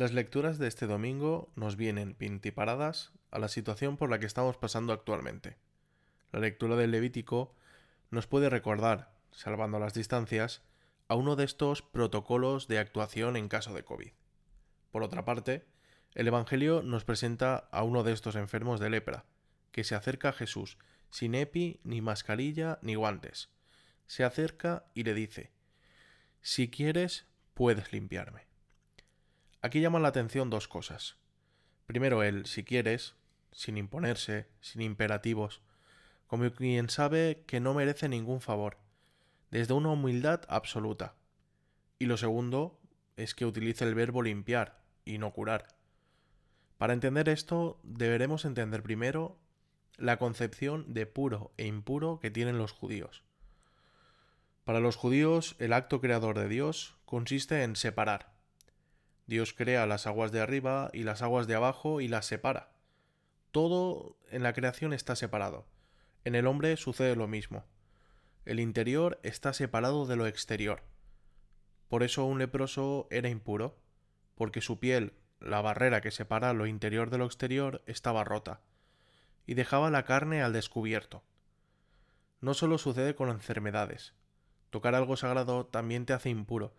Las 0.00 0.14
lecturas 0.14 0.58
de 0.58 0.66
este 0.66 0.86
domingo 0.86 1.52
nos 1.56 1.76
vienen 1.76 2.14
pintiparadas 2.14 3.12
a 3.30 3.38
la 3.38 3.48
situación 3.48 3.98
por 3.98 4.08
la 4.08 4.18
que 4.18 4.24
estamos 4.24 4.56
pasando 4.56 4.94
actualmente. 4.94 5.58
La 6.32 6.40
lectura 6.40 6.74
del 6.74 6.90
Levítico 6.90 7.54
nos 8.10 8.26
puede 8.26 8.48
recordar, 8.48 9.12
salvando 9.30 9.78
las 9.78 9.92
distancias, 9.92 10.62
a 11.06 11.16
uno 11.16 11.36
de 11.36 11.44
estos 11.44 11.82
protocolos 11.82 12.66
de 12.66 12.78
actuación 12.78 13.36
en 13.36 13.48
caso 13.48 13.74
de 13.74 13.84
COVID. 13.84 14.12
Por 14.90 15.02
otra 15.02 15.26
parte, 15.26 15.66
el 16.14 16.28
Evangelio 16.28 16.80
nos 16.82 17.04
presenta 17.04 17.68
a 17.70 17.82
uno 17.82 18.02
de 18.02 18.14
estos 18.14 18.36
enfermos 18.36 18.80
de 18.80 18.88
lepra, 18.88 19.26
que 19.70 19.84
se 19.84 19.96
acerca 19.96 20.30
a 20.30 20.32
Jesús 20.32 20.78
sin 21.10 21.34
epi, 21.34 21.78
ni 21.84 22.00
mascarilla, 22.00 22.78
ni 22.80 22.94
guantes. 22.94 23.50
Se 24.06 24.24
acerca 24.24 24.86
y 24.94 25.04
le 25.04 25.12
dice, 25.12 25.52
Si 26.40 26.70
quieres, 26.70 27.26
puedes 27.52 27.92
limpiarme. 27.92 28.49
Aquí 29.62 29.80
llaman 29.80 30.02
la 30.02 30.08
atención 30.08 30.48
dos 30.48 30.68
cosas. 30.68 31.16
Primero 31.86 32.22
el 32.22 32.46
si 32.46 32.64
quieres, 32.64 33.14
sin 33.52 33.76
imponerse, 33.76 34.48
sin 34.60 34.80
imperativos, 34.80 35.60
como 36.26 36.50
quien 36.52 36.88
sabe 36.88 37.44
que 37.46 37.60
no 37.60 37.74
merece 37.74 38.08
ningún 38.08 38.40
favor, 38.40 38.78
desde 39.50 39.74
una 39.74 39.90
humildad 39.90 40.42
absoluta. 40.48 41.14
Y 41.98 42.06
lo 42.06 42.16
segundo 42.16 42.80
es 43.16 43.34
que 43.34 43.44
utilice 43.44 43.84
el 43.84 43.94
verbo 43.94 44.22
limpiar 44.22 44.80
y 45.04 45.18
no 45.18 45.32
curar. 45.32 45.68
Para 46.78 46.94
entender 46.94 47.28
esto 47.28 47.78
deberemos 47.82 48.46
entender 48.46 48.82
primero 48.82 49.38
la 49.98 50.16
concepción 50.16 50.94
de 50.94 51.04
puro 51.04 51.52
e 51.58 51.66
impuro 51.66 52.18
que 52.20 52.30
tienen 52.30 52.56
los 52.56 52.72
judíos. 52.72 53.22
Para 54.64 54.80
los 54.80 54.96
judíos 54.96 55.56
el 55.58 55.74
acto 55.74 56.00
creador 56.00 56.38
de 56.38 56.48
Dios 56.48 56.96
consiste 57.04 57.62
en 57.62 57.76
separar, 57.76 58.32
Dios 59.30 59.54
crea 59.54 59.86
las 59.86 60.08
aguas 60.08 60.32
de 60.32 60.40
arriba 60.40 60.90
y 60.92 61.04
las 61.04 61.22
aguas 61.22 61.46
de 61.46 61.54
abajo 61.54 62.00
y 62.00 62.08
las 62.08 62.26
separa. 62.26 62.72
Todo 63.52 64.16
en 64.28 64.42
la 64.42 64.52
creación 64.54 64.92
está 64.92 65.14
separado. 65.14 65.68
En 66.24 66.34
el 66.34 66.48
hombre 66.48 66.76
sucede 66.76 67.14
lo 67.14 67.28
mismo. 67.28 67.64
El 68.44 68.58
interior 68.58 69.20
está 69.22 69.52
separado 69.52 70.04
de 70.06 70.16
lo 70.16 70.26
exterior. 70.26 70.82
Por 71.86 72.02
eso 72.02 72.24
un 72.24 72.40
leproso 72.40 73.06
era 73.12 73.28
impuro, 73.28 73.78
porque 74.34 74.60
su 74.60 74.80
piel, 74.80 75.12
la 75.38 75.60
barrera 75.60 76.00
que 76.00 76.10
separa 76.10 76.52
lo 76.52 76.66
interior 76.66 77.08
de 77.08 77.18
lo 77.18 77.26
exterior, 77.26 77.84
estaba 77.86 78.24
rota, 78.24 78.62
y 79.46 79.54
dejaba 79.54 79.92
la 79.92 80.04
carne 80.04 80.42
al 80.42 80.52
descubierto. 80.52 81.22
No 82.40 82.52
solo 82.52 82.78
sucede 82.78 83.14
con 83.14 83.28
enfermedades. 83.28 84.12
Tocar 84.70 84.96
algo 84.96 85.16
sagrado 85.16 85.66
también 85.66 86.04
te 86.04 86.14
hace 86.14 86.30
impuro, 86.30 86.74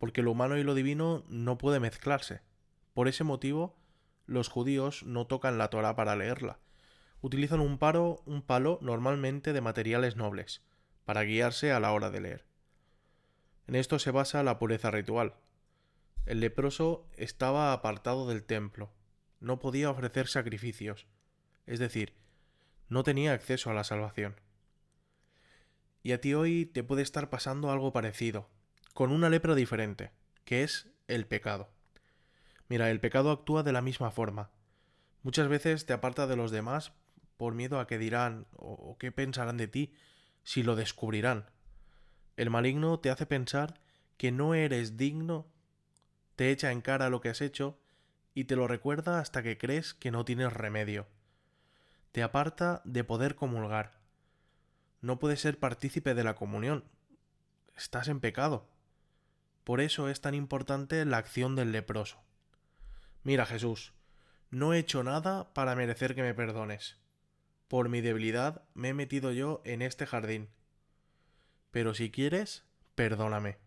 porque 0.00 0.22
lo 0.22 0.32
humano 0.32 0.56
y 0.56 0.64
lo 0.64 0.74
divino 0.74 1.24
no 1.28 1.58
puede 1.58 1.78
mezclarse. 1.78 2.40
Por 2.94 3.06
ese 3.06 3.22
motivo, 3.22 3.76
los 4.24 4.48
judíos 4.48 5.02
no 5.04 5.26
tocan 5.26 5.58
la 5.58 5.68
Torah 5.68 5.94
para 5.94 6.16
leerla. 6.16 6.58
Utilizan 7.20 7.60
un 7.60 7.76
paro, 7.76 8.22
un 8.24 8.40
palo 8.40 8.78
normalmente 8.80 9.52
de 9.52 9.60
materiales 9.60 10.16
nobles, 10.16 10.62
para 11.04 11.22
guiarse 11.22 11.70
a 11.70 11.80
la 11.80 11.92
hora 11.92 12.10
de 12.10 12.22
leer. 12.22 12.46
En 13.66 13.74
esto 13.74 13.98
se 13.98 14.10
basa 14.10 14.42
la 14.42 14.58
pureza 14.58 14.90
ritual. 14.90 15.34
El 16.24 16.40
leproso 16.40 17.06
estaba 17.18 17.74
apartado 17.74 18.26
del 18.26 18.42
templo, 18.42 18.90
no 19.38 19.58
podía 19.58 19.90
ofrecer 19.90 20.28
sacrificios, 20.28 21.06
es 21.66 21.78
decir, 21.78 22.14
no 22.88 23.02
tenía 23.02 23.34
acceso 23.34 23.70
a 23.70 23.74
la 23.74 23.84
salvación. 23.84 24.40
Y 26.02 26.12
a 26.12 26.22
ti 26.22 26.32
hoy 26.32 26.64
te 26.64 26.82
puede 26.82 27.02
estar 27.02 27.28
pasando 27.28 27.70
algo 27.70 27.92
parecido, 27.92 28.48
con 28.94 29.12
una 29.12 29.28
lepra 29.30 29.54
diferente, 29.54 30.10
que 30.44 30.62
es 30.62 30.88
el 31.08 31.26
pecado. 31.26 31.68
Mira, 32.68 32.90
el 32.90 33.00
pecado 33.00 33.30
actúa 33.30 33.62
de 33.62 33.72
la 33.72 33.82
misma 33.82 34.10
forma. 34.10 34.50
Muchas 35.22 35.48
veces 35.48 35.86
te 35.86 35.92
aparta 35.92 36.26
de 36.26 36.36
los 36.36 36.50
demás 36.50 36.92
por 37.36 37.54
miedo 37.54 37.80
a 37.80 37.86
qué 37.86 37.98
dirán 37.98 38.46
o 38.56 38.96
qué 38.98 39.12
pensarán 39.12 39.56
de 39.56 39.68
ti 39.68 39.92
si 40.44 40.62
lo 40.62 40.76
descubrirán. 40.76 41.46
El 42.36 42.50
maligno 42.50 42.98
te 43.00 43.10
hace 43.10 43.26
pensar 43.26 43.80
que 44.16 44.32
no 44.32 44.54
eres 44.54 44.96
digno, 44.96 45.46
te 46.36 46.50
echa 46.50 46.72
en 46.72 46.80
cara 46.80 47.10
lo 47.10 47.20
que 47.20 47.28
has 47.28 47.40
hecho 47.40 47.78
y 48.34 48.44
te 48.44 48.56
lo 48.56 48.66
recuerda 48.66 49.18
hasta 49.18 49.42
que 49.42 49.58
crees 49.58 49.94
que 49.94 50.10
no 50.10 50.24
tienes 50.24 50.52
remedio. 50.52 51.06
Te 52.12 52.22
aparta 52.22 52.82
de 52.84 53.04
poder 53.04 53.34
comulgar. 53.34 54.00
No 55.00 55.18
puedes 55.18 55.40
ser 55.40 55.58
partícipe 55.58 56.14
de 56.14 56.24
la 56.24 56.34
comunión. 56.34 56.84
Estás 57.76 58.08
en 58.08 58.20
pecado. 58.20 58.66
Por 59.70 59.80
eso 59.80 60.08
es 60.08 60.20
tan 60.20 60.34
importante 60.34 61.04
la 61.04 61.18
acción 61.18 61.54
del 61.54 61.70
leproso. 61.70 62.20
Mira 63.22 63.46
Jesús, 63.46 63.92
no 64.50 64.74
he 64.74 64.80
hecho 64.80 65.04
nada 65.04 65.54
para 65.54 65.76
merecer 65.76 66.16
que 66.16 66.22
me 66.24 66.34
perdones. 66.34 66.96
Por 67.68 67.88
mi 67.88 68.00
debilidad 68.00 68.64
me 68.74 68.88
he 68.88 68.94
metido 68.94 69.30
yo 69.30 69.62
en 69.64 69.82
este 69.82 70.06
jardín. 70.06 70.48
Pero 71.70 71.94
si 71.94 72.10
quieres, 72.10 72.64
perdóname. 72.96 73.58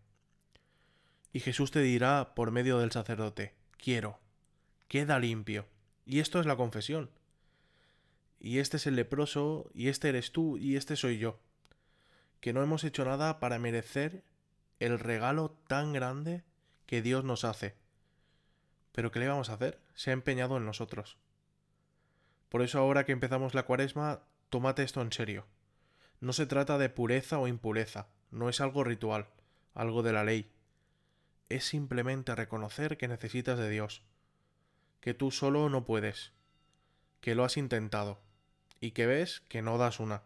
Y 1.32 1.40
Jesús 1.40 1.72
te 1.72 1.80
dirá 1.80 2.36
por 2.36 2.52
medio 2.52 2.80
del 2.80 2.92
sacerdote, 2.92 3.56
quiero, 3.78 4.20
queda 4.90 5.20
limpio. 5.20 5.68
Y 6.06 6.20
esto 6.20 6.42
es 6.42 6.46
la 6.46 6.58
confesión. 6.58 7.12
Y 8.42 8.58
este 8.58 8.76
es 8.76 8.88
el 8.88 8.98
leproso, 8.98 9.72
y 9.74 9.88
este 9.88 10.10
eres 10.10 10.34
tú, 10.34 10.58
y 10.58 10.76
este 10.76 10.98
soy 10.98 11.18
yo. 11.18 11.40
Que 12.42 12.52
no 12.52 12.62
hemos 12.62 12.84
hecho 12.84 13.06
nada 13.06 13.40
para 13.40 13.58
merecer 13.58 14.26
el 14.84 15.00
regalo 15.00 15.52
tan 15.68 15.94
grande 15.94 16.44
que 16.86 17.02
Dios 17.02 17.24
nos 17.24 17.44
hace. 17.46 17.76
Pero 18.92 19.12
¿qué 19.12 19.20
le 19.20 19.28
vamos 19.28 19.50
a 19.50 19.54
hacer? 19.54 19.80
Se 19.96 20.10
ha 20.10 20.14
empeñado 20.14 20.58
en 20.58 20.66
nosotros. 20.66 21.18
Por 22.50 22.62
eso 22.62 22.80
ahora 22.80 23.06
que 23.06 23.12
empezamos 23.12 23.54
la 23.54 23.64
cuaresma, 23.64 24.24
tómate 24.50 24.84
esto 24.84 25.02
en 25.02 25.12
serio. 25.12 25.48
No 26.20 26.34
se 26.34 26.46
trata 26.46 26.78
de 26.78 26.90
pureza 26.90 27.40
o 27.40 27.48
impureza, 27.48 28.08
no 28.30 28.50
es 28.50 28.62
algo 28.62 28.84
ritual, 28.84 29.28
algo 29.74 30.04
de 30.04 30.14
la 30.14 30.24
ley. 30.24 30.52
Es 31.50 31.66
simplemente 31.66 32.36
reconocer 32.36 32.98
que 32.98 33.08
necesitas 33.08 33.58
de 33.58 33.70
Dios, 33.70 34.04
que 35.00 35.14
tú 35.14 35.32
solo 35.32 35.70
no 35.70 35.86
puedes, 35.86 36.32
que 37.22 37.36
lo 37.36 37.44
has 37.44 37.58
intentado, 37.58 38.22
y 38.80 38.92
que 38.92 39.06
ves 39.08 39.42
que 39.48 39.62
no 39.62 39.78
das 39.78 40.00
una, 40.00 40.24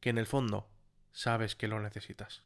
que 0.00 0.10
en 0.10 0.18
el 0.18 0.26
fondo 0.26 0.68
sabes 1.12 1.56
que 1.56 1.68
lo 1.68 1.80
necesitas. 1.80 2.42